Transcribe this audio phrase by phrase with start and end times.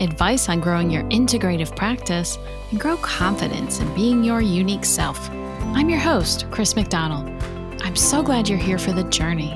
[0.00, 2.38] advice on growing your integrative practice,
[2.70, 5.30] and grow confidence in being your unique self.
[5.30, 7.28] I'm your host, Chris McDonald.
[7.82, 9.50] I'm so glad you're here for the journey.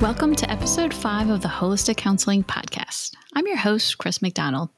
[0.00, 3.14] Welcome to episode five of the Holistic Counseling Podcast.
[3.34, 4.70] I'm your host, Chris McDonald.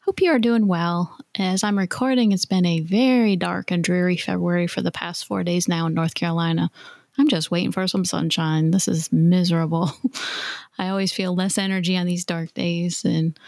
[0.00, 1.18] Hope you are doing well.
[1.34, 5.42] As I'm recording, it's been a very dark and dreary February for the past four
[5.44, 6.70] days now in North Carolina.
[7.18, 8.70] I'm just waiting for some sunshine.
[8.70, 9.90] This is miserable.
[10.78, 13.38] I always feel less energy on these dark days and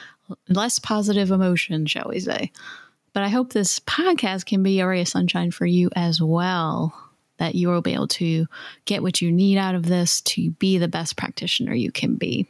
[0.48, 2.52] less positive emotion, shall we say.
[3.12, 6.94] But I hope this podcast can be a ray of sunshine for you as well,
[7.38, 8.46] that you will be able to
[8.84, 12.46] get what you need out of this to be the best practitioner you can be.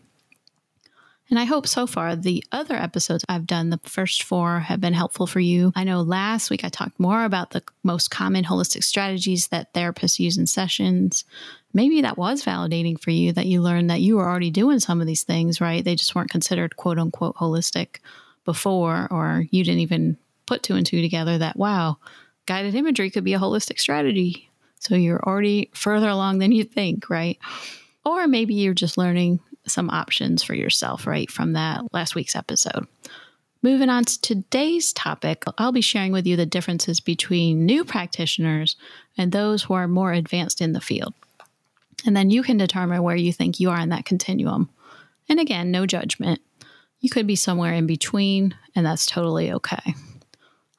[1.31, 4.95] And I hope so far the other episodes I've done, the first four, have been
[4.95, 5.73] helpful for you.
[5.77, 10.19] I know last week I talked more about the most common holistic strategies that therapists
[10.19, 11.25] use in sessions.
[11.75, 15.01] Maybe that was validating for you that you learned that you were already doing some
[15.01, 15.85] of these things, right?
[15.85, 17.99] They just weren't considered quote unquote holistic
[18.45, 20.17] before, or you didn't even
[20.47, 21.99] put two and two together that, wow,
[22.47, 24.49] guided imagery could be a holistic strategy.
[24.81, 27.39] So you're already further along than you think, right?
[28.05, 32.87] Or maybe you're just learning some options for yourself, right, from that last week's episode.
[33.61, 38.77] Moving on to today's topic, I'll be sharing with you the differences between new practitioners
[39.19, 41.13] and those who are more advanced in the field.
[42.07, 44.71] And then you can determine where you think you are in that continuum.
[45.29, 46.41] And again, no judgment.
[47.01, 49.95] You could be somewhere in between, and that's totally okay.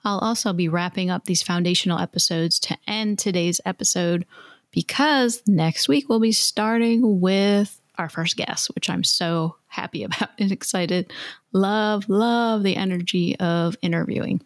[0.03, 4.25] I'll also be wrapping up these foundational episodes to end today's episode
[4.71, 10.29] because next week we'll be starting with our first guest, which I'm so happy about
[10.39, 11.11] and excited.
[11.51, 14.41] Love, love the energy of interviewing.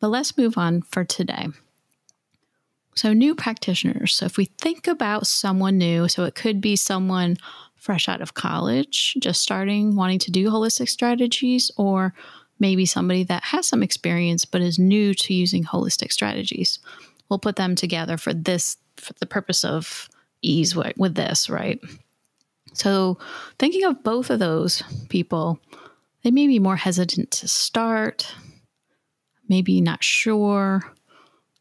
[0.00, 1.48] But let's move on for today.
[2.94, 4.14] So, new practitioners.
[4.14, 7.36] So, if we think about someone new, so it could be someone
[7.76, 12.14] fresh out of college, just starting, wanting to do holistic strategies, or
[12.58, 16.78] maybe somebody that has some experience but is new to using holistic strategies.
[17.28, 20.08] We'll put them together for this, for the purpose of
[20.40, 21.80] ease with, this, right?
[22.72, 23.18] So,
[23.58, 25.58] thinking of both of those people,
[26.22, 28.34] they may be more hesitant to start,
[29.48, 30.93] maybe not sure.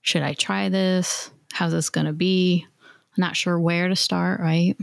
[0.03, 1.31] Should I try this?
[1.51, 2.67] How's this going to be?
[2.85, 4.77] I'm not sure where to start, right?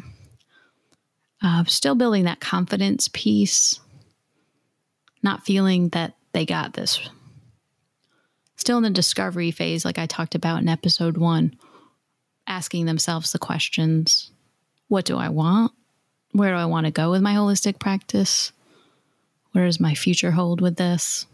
[1.41, 3.79] Uh, still building that confidence piece,
[5.23, 6.99] not feeling that they got this.
[8.57, 11.55] Still in the discovery phase, like I talked about in episode one,
[12.49, 14.33] asking themselves the questions
[14.89, 15.73] What do I want?
[16.33, 18.53] where do I want to go with my holistic practice?
[19.53, 21.27] Where does my future hold with this?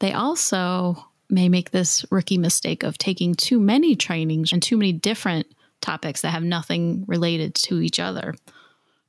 [0.00, 4.92] They also may make this rookie mistake of taking too many trainings and too many
[4.92, 5.46] different
[5.80, 8.34] topics that have nothing related to each other,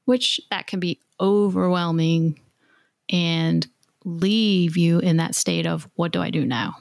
[0.06, 2.39] which that can be overwhelming
[3.09, 3.67] and
[4.06, 6.78] leave you in that state of what do I do now?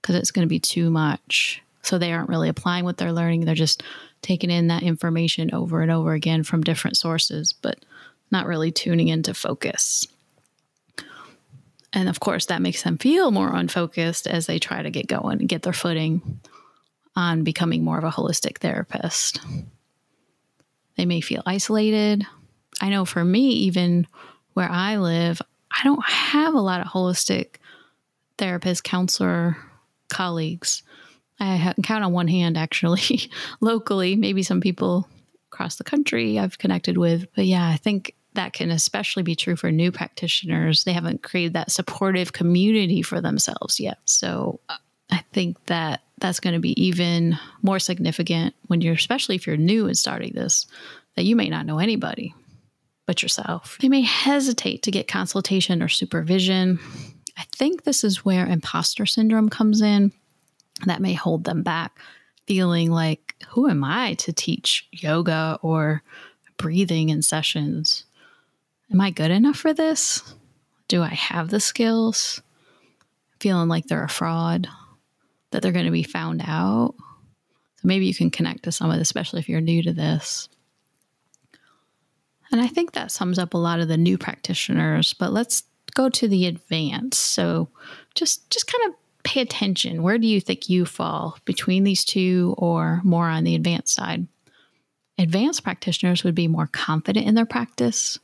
[0.00, 1.62] Because it's going to be too much.
[1.82, 3.44] So they aren't really applying what they're learning.
[3.44, 3.82] They're just
[4.20, 7.84] taking in that information over and over again from different sources, but
[8.30, 10.06] not really tuning into focus.
[11.92, 15.40] And of course, that makes them feel more unfocused as they try to get going
[15.40, 16.40] and get their footing
[17.14, 19.40] on becoming more of a holistic therapist.
[20.96, 22.26] They may feel isolated.
[22.80, 24.06] I know for me, even
[24.54, 27.56] where I live, I don't have a lot of holistic
[28.38, 29.56] therapist, counselor
[30.08, 30.82] colleagues.
[31.40, 35.08] I count on one hand, actually, locally, maybe some people
[35.52, 37.26] across the country I've connected with.
[37.34, 40.84] But yeah, I think that can especially be true for new practitioners.
[40.84, 43.98] They haven't created that supportive community for themselves yet.
[44.04, 44.76] So uh,
[45.10, 49.56] I think that that's going to be even more significant when you're, especially if you're
[49.56, 50.66] new and starting this,
[51.16, 52.34] that you may not know anybody
[53.06, 53.76] but yourself.
[53.80, 56.78] They may hesitate to get consultation or supervision.
[57.36, 60.12] I think this is where imposter syndrome comes in
[60.86, 61.98] that may hold them back,
[62.46, 66.02] feeling like, who am I to teach yoga or
[66.56, 68.04] breathing in sessions?
[68.92, 70.34] Am I good enough for this?
[70.88, 72.42] Do I have the skills?
[73.40, 74.68] Feeling like they're a fraud,
[75.50, 76.94] that they're going to be found out.
[77.76, 80.48] So maybe you can connect to some of this, especially if you're new to this.
[82.52, 85.62] And I think that sums up a lot of the new practitioners, but let's
[85.94, 87.20] go to the advanced.
[87.20, 87.70] So
[88.14, 90.02] just just kind of pay attention.
[90.02, 94.26] Where do you think you fall between these two or more on the advanced side?
[95.18, 98.18] Advanced practitioners would be more confident in their practice.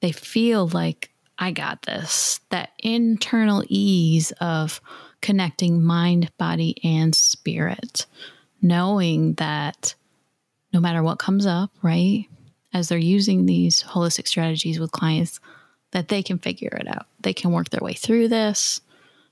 [0.00, 1.10] They feel like,
[1.40, 2.40] I got this.
[2.50, 4.80] That internal ease of
[5.22, 8.04] connecting mind, body, and spirit,
[8.60, 9.94] knowing that
[10.72, 12.26] no matter what comes up, right,
[12.72, 15.40] as they're using these holistic strategies with clients,
[15.92, 17.06] that they can figure it out.
[17.20, 18.80] They can work their way through this.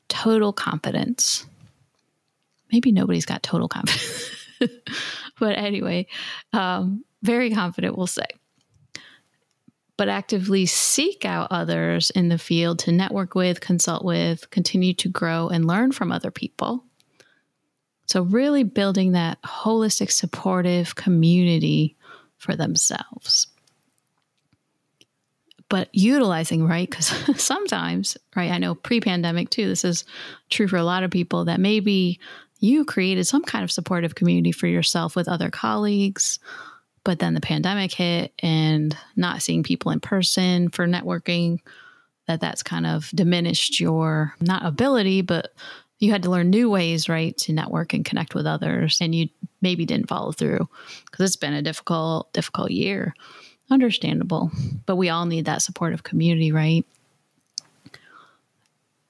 [0.09, 1.47] Total confidence.
[2.73, 4.31] Maybe nobody's got total confidence.
[5.38, 6.06] but anyway,
[6.53, 8.26] um, very confident, we'll say.
[9.99, 15.11] But actively seek out others in the field to network with, consult with, continue to
[15.11, 16.85] grow and learn from other people.
[18.06, 21.97] So, really building that holistic, supportive community
[22.39, 23.49] for themselves.
[25.69, 26.89] But utilizing, right?
[26.89, 27.12] Because
[27.43, 30.05] sometimes, right, I know pre pandemic too, this is
[30.49, 32.19] true for a lot of people that maybe
[32.61, 36.39] you created some kind of supportive community for yourself with other colleagues,
[37.09, 41.59] but then the pandemic hit and not seeing people in person for networking,
[42.27, 45.55] that that's kind of diminished your not ability, but
[46.01, 49.31] you had to learn new ways, right, to network and connect with others, and you
[49.63, 50.69] maybe didn't follow through
[51.07, 53.15] because it's been a difficult, difficult year.
[53.71, 54.51] Understandable,
[54.85, 56.85] but we all need that supportive community, right?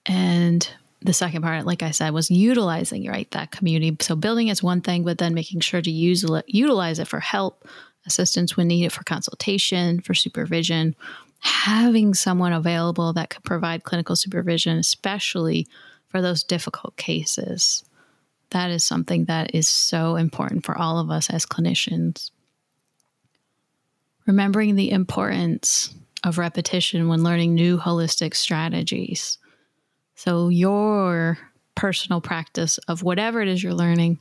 [0.07, 0.71] And
[1.03, 3.97] the second part, like I said, was utilizing right that community.
[4.01, 7.69] So building is one thing, but then making sure to use utilize it for help,
[8.09, 10.97] assistance when needed, for consultation, for supervision.
[11.41, 15.69] Having someone available that could provide clinical supervision, especially
[16.09, 17.85] for those difficult cases.
[18.51, 22.31] That is something that is so important for all of us as clinicians.
[24.27, 25.95] Remembering the importance
[26.25, 29.39] of repetition when learning new holistic strategies.
[30.15, 31.39] So, your
[31.75, 34.19] personal practice of whatever it is you're learning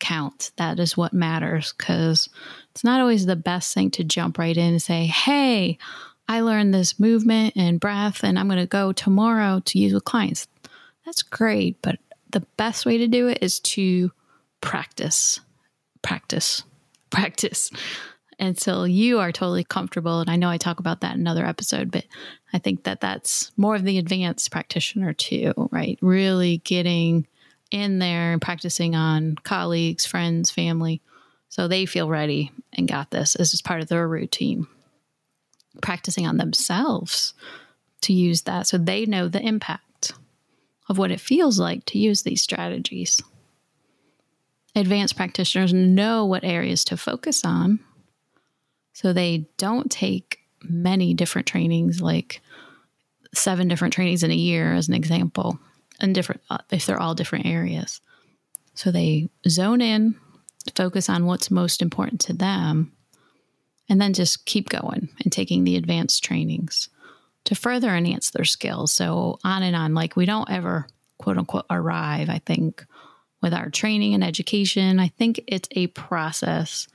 [0.00, 0.50] count.
[0.56, 2.28] That is what matters because
[2.72, 5.78] it's not always the best thing to jump right in and say, Hey,
[6.28, 10.04] I learned this movement and breath, and I'm going to go tomorrow to use with
[10.04, 10.46] clients.
[11.04, 11.98] That's great, but
[12.30, 14.12] the best way to do it is to
[14.60, 15.40] practice,
[16.02, 16.62] practice,
[17.10, 17.70] practice
[18.38, 20.20] until you are totally comfortable.
[20.20, 22.04] And I know I talk about that in another episode, but
[22.52, 25.98] I think that that's more of the advanced practitioner too, right?
[26.00, 27.26] Really getting
[27.70, 31.00] in there and practicing on colleagues, friends, family,
[31.48, 33.34] so they feel ready and got this.
[33.34, 34.66] This is part of their routine.
[35.82, 37.34] Practicing on themselves
[38.02, 40.12] to use that so they know the impact
[40.88, 43.20] of what it feels like to use these strategies.
[44.74, 47.80] Advanced practitioners know what areas to focus on,
[48.92, 52.40] so they don't take many different trainings, like
[53.34, 55.58] seven different trainings in a year, as an example,
[56.00, 58.00] and different uh, if they're all different areas.
[58.74, 60.14] So they zone in,
[60.74, 62.92] focus on what's most important to them,
[63.88, 66.88] and then just keep going and taking the advanced trainings
[67.44, 68.92] to further enhance their skills.
[68.92, 69.94] So on and on.
[69.94, 70.86] Like we don't ever
[71.18, 72.84] quote unquote arrive, I think,
[73.42, 75.00] with our training and education.
[75.00, 76.88] I think it's a process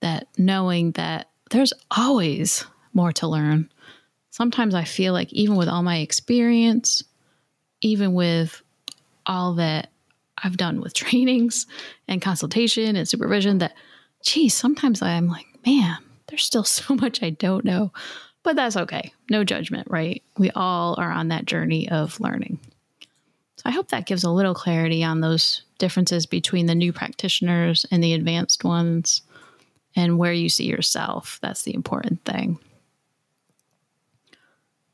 [0.00, 3.70] that knowing that there's always more to learn.
[4.30, 7.02] Sometimes I feel like even with all my experience,
[7.80, 8.62] even with
[9.26, 9.90] all that
[10.42, 11.66] I've done with trainings
[12.08, 13.74] and consultation and supervision, that
[14.22, 17.92] geez, sometimes I'm like, man, there's still so much I don't know
[18.44, 19.12] but that's okay.
[19.30, 20.22] No judgment, right?
[20.38, 22.60] We all are on that journey of learning.
[23.56, 27.86] So I hope that gives a little clarity on those differences between the new practitioners
[27.90, 29.22] and the advanced ones
[29.96, 31.38] and where you see yourself.
[31.42, 32.58] That's the important thing.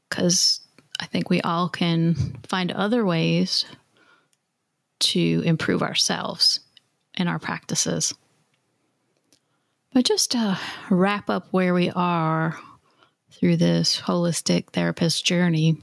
[0.08, 0.60] Because
[1.00, 2.14] I think we all can
[2.46, 3.64] find other ways
[5.00, 6.60] to improve ourselves
[7.14, 8.14] in our practices.
[9.92, 10.58] But just to
[10.90, 12.56] wrap up where we are
[13.32, 15.78] through this holistic therapist journey.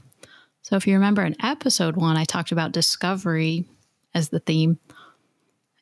[0.62, 3.64] So, if you remember in episode one, I talked about discovery
[4.14, 4.78] as the theme.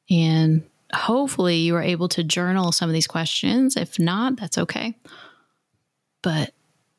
[0.08, 3.76] And hopefully, you were able to journal some of these questions.
[3.76, 4.96] If not, that's okay.
[6.22, 6.52] But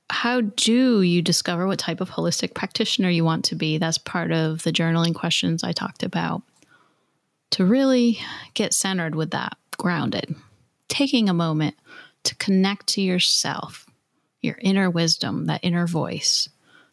[0.10, 3.78] how do you discover what type of holistic practitioner you want to be?
[3.78, 6.44] That's part of the journaling questions I talked about.
[7.52, 8.20] To really
[8.54, 10.36] get centered with that, grounded,
[10.88, 11.76] taking a moment
[12.24, 13.86] to connect to yourself
[14.42, 16.50] your inner wisdom, that inner voice.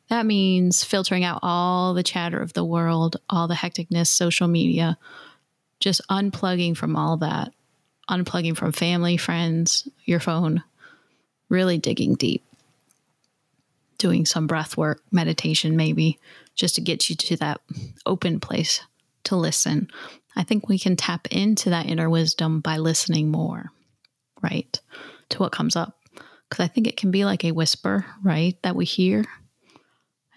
[0.08, 4.98] That means filtering out all the chatter of the world, all the hecticness, social media,
[5.80, 7.52] just unplugging from all that,
[8.08, 10.62] unplugging from family, friends, your phone,
[11.48, 12.42] really digging deep,
[13.98, 16.18] doing some breath work, meditation, maybe,
[16.54, 17.60] just to get you to that
[18.06, 18.80] open place
[19.24, 19.88] to listen.
[20.36, 23.70] I think we can tap into that inner wisdom by listening more,
[24.42, 24.80] right?
[25.30, 25.98] To what comes up.
[26.48, 28.60] Because I think it can be like a whisper, right?
[28.62, 29.24] That we hear.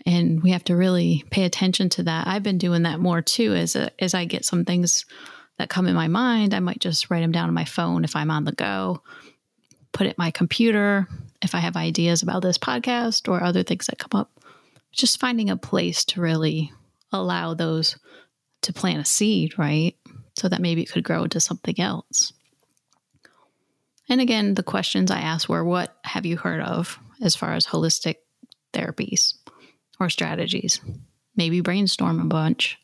[0.06, 2.28] And we have to really pay attention to that.
[2.28, 5.06] I've been doing that more too as, a, as I get some things
[5.58, 6.54] that come in my mind.
[6.54, 9.02] I might just write them down on my phone if I'm on the go,
[9.92, 11.08] put it in my computer
[11.42, 14.32] if I have ideas about this podcast or other things that come up.
[14.92, 16.72] Just finding a place to really
[17.12, 17.98] allow those
[18.64, 19.96] to plant a seed, right?
[20.38, 22.34] So that maybe it could grow into something else.
[24.10, 27.66] And again, the questions I asked were what have you heard of as far as
[27.66, 28.16] holistic
[28.74, 29.34] therapies
[30.00, 30.80] or strategies?
[31.36, 32.80] Maybe brainstorm a bunch.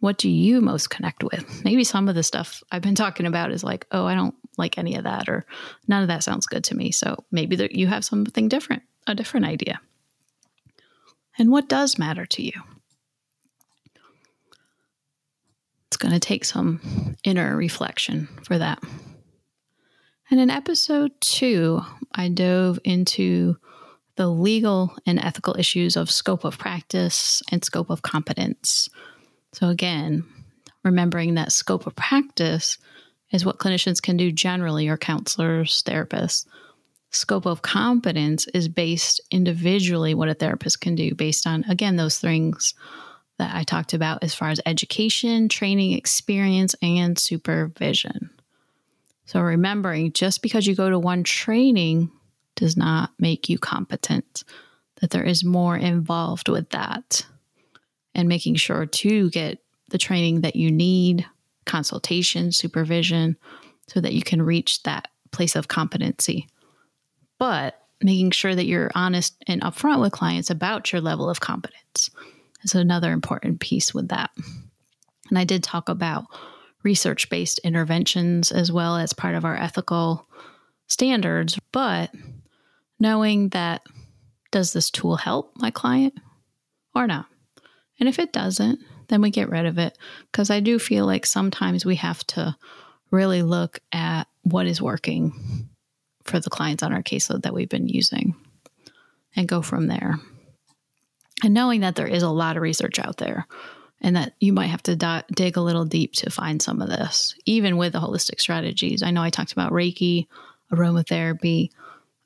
[0.00, 1.64] What do you most connect with?
[1.64, 4.78] Maybe some of the stuff I've been talking about is like, oh, I don't like
[4.78, 5.46] any of that, or
[5.88, 6.92] none of that sounds good to me.
[6.92, 9.80] So maybe you have something different, a different idea.
[11.38, 12.52] And what does matter to you?
[15.88, 18.82] It's going to take some inner reflection for that.
[20.30, 21.80] And in episode two,
[22.12, 23.56] I dove into
[24.16, 28.88] the legal and ethical issues of scope of practice and scope of competence.
[29.56, 30.22] So, again,
[30.84, 32.76] remembering that scope of practice
[33.32, 36.44] is what clinicians can do generally, or counselors, therapists.
[37.10, 42.18] Scope of competence is based individually what a therapist can do based on, again, those
[42.18, 42.74] things
[43.38, 48.28] that I talked about as far as education, training, experience, and supervision.
[49.24, 52.10] So, remembering just because you go to one training
[52.56, 54.44] does not make you competent,
[55.00, 57.24] that there is more involved with that.
[58.16, 59.58] And making sure to get
[59.88, 61.26] the training that you need,
[61.66, 63.36] consultation, supervision,
[63.88, 66.48] so that you can reach that place of competency.
[67.38, 72.10] But making sure that you're honest and upfront with clients about your level of competence
[72.62, 74.30] is another important piece with that.
[75.28, 76.24] And I did talk about
[76.82, 80.26] research based interventions as well as part of our ethical
[80.86, 82.10] standards, but
[82.98, 83.82] knowing that
[84.52, 86.14] does this tool help my client
[86.94, 87.26] or not?
[87.98, 89.96] And if it doesn't, then we get rid of it
[90.30, 92.56] because I do feel like sometimes we have to
[93.10, 95.68] really look at what is working
[96.24, 98.34] for the clients on our caseload that we've been using
[99.34, 100.16] and go from there
[101.42, 103.46] and knowing that there is a lot of research out there
[104.00, 106.88] and that you might have to di- dig a little deep to find some of
[106.88, 109.02] this, even with the holistic strategies.
[109.02, 110.26] I know I talked about Reiki,
[110.72, 111.70] aromatherapy,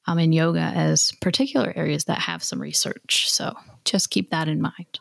[0.06, 3.30] um, and yoga as particular areas that have some research.
[3.30, 4.98] So just keep that in mind.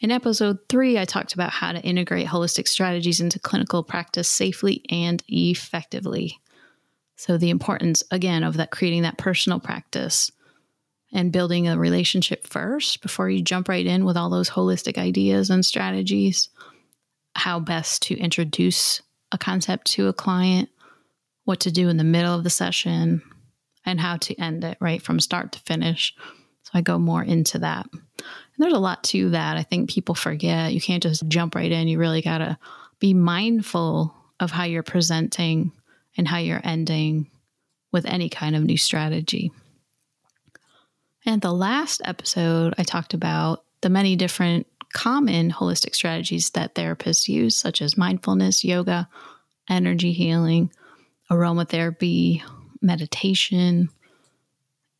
[0.00, 4.84] In episode three, I talked about how to integrate holistic strategies into clinical practice safely
[4.90, 6.38] and effectively.
[7.16, 10.30] So, the importance, again, of that creating that personal practice
[11.12, 15.50] and building a relationship first before you jump right in with all those holistic ideas
[15.50, 16.48] and strategies.
[17.34, 19.02] How best to introduce
[19.32, 20.68] a concept to a client,
[21.44, 23.22] what to do in the middle of the session,
[23.84, 26.14] and how to end it right from start to finish.
[26.68, 27.86] So I go more into that.
[27.92, 28.02] And
[28.58, 29.56] there's a lot to that.
[29.56, 30.74] I think people forget.
[30.74, 31.88] You can't just jump right in.
[31.88, 32.58] You really got to
[33.00, 35.72] be mindful of how you're presenting
[36.16, 37.30] and how you're ending
[37.92, 39.50] with any kind of new strategy.
[41.24, 47.28] And the last episode, I talked about the many different common holistic strategies that therapists
[47.28, 49.08] use, such as mindfulness, yoga,
[49.70, 50.70] energy healing,
[51.30, 52.42] aromatherapy,
[52.80, 53.88] meditation,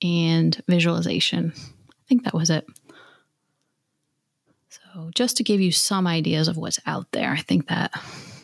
[0.02, 1.52] and visualization.
[1.56, 2.66] I think that was it.
[4.68, 7.92] So, just to give you some ideas of what's out there, I think that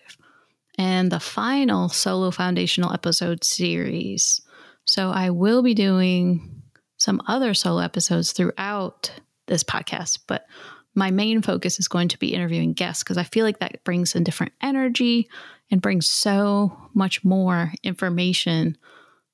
[0.80, 4.40] and the final solo foundational episode series.
[4.86, 6.62] So, I will be doing
[6.96, 9.12] some other solo episodes throughout
[9.46, 10.46] this podcast, but
[10.94, 14.14] my main focus is going to be interviewing guests because I feel like that brings
[14.14, 15.28] a different energy
[15.70, 18.78] and brings so much more information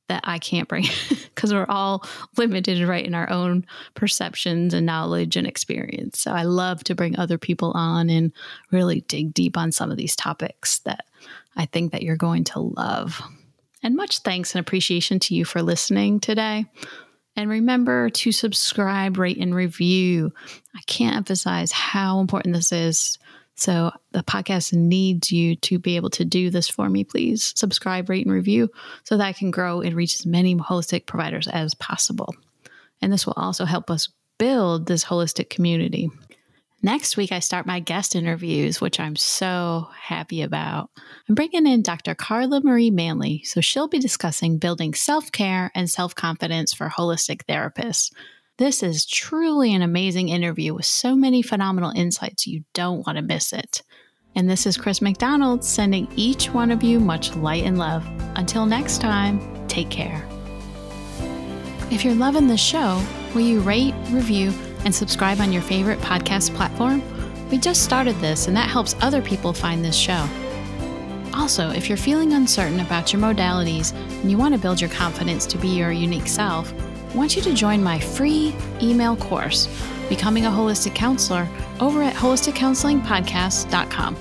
[0.08, 0.84] that I can't bring
[1.34, 2.04] because we're all
[2.36, 6.20] limited, right, in our own perceptions and knowledge and experience.
[6.20, 8.32] So I love to bring other people on and
[8.70, 11.04] really dig deep on some of these topics that
[11.56, 13.20] I think that you're going to love.
[13.82, 16.66] And much thanks and appreciation to you for listening today.
[17.36, 20.32] And remember to subscribe, rate, and review.
[20.75, 23.18] I can't emphasize how important this is.
[23.56, 27.04] So the podcast needs you to be able to do this for me.
[27.04, 28.70] Please subscribe, rate, and review
[29.04, 32.34] so that I can grow and reach as many holistic providers as possible.
[33.00, 34.08] And this will also help us
[34.38, 36.10] build this holistic community.
[36.82, 40.90] Next week, I start my guest interviews, which I'm so happy about.
[41.28, 42.14] I'm bringing in Dr.
[42.14, 47.44] Carla Marie Manly, so she'll be discussing building self care and self confidence for holistic
[47.46, 48.12] therapists.
[48.58, 52.46] This is truly an amazing interview with so many phenomenal insights.
[52.46, 53.82] You don't want to miss it.
[54.34, 58.08] And this is Chris McDonald sending each one of you much light and love.
[58.34, 60.26] Until next time, take care.
[61.90, 64.54] If you're loving the show, will you rate, review,
[64.86, 67.02] and subscribe on your favorite podcast platform?
[67.50, 70.26] We just started this, and that helps other people find this show.
[71.34, 75.44] Also, if you're feeling uncertain about your modalities and you want to build your confidence
[75.44, 76.72] to be your unique self,
[77.16, 79.68] want you to join my free email course,
[80.08, 81.49] Becoming a Holistic Counselor,
[81.80, 84.16] over at holisticcounselingpodcast.com.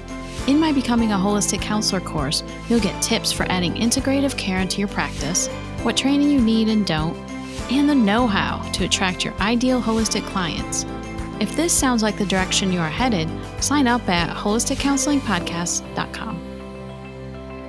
[0.48, 4.80] In my Becoming a Holistic Counselor course, you'll get tips for adding integrative care into
[4.80, 5.48] your practice,
[5.84, 7.18] what training you need and don't,
[7.72, 10.86] and the know how to attract your ideal holistic clients.
[11.40, 13.30] If this sounds like the direction you are headed,
[13.62, 16.55] sign up at holisticcounselingpodcast.com.